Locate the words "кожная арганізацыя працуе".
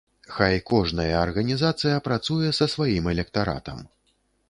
0.71-2.49